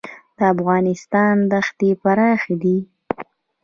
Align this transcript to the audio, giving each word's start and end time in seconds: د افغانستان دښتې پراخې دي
د 0.37 0.39
افغانستان 0.53 1.35
دښتې 1.51 1.89
پراخې 2.01 2.55
دي 2.61 2.77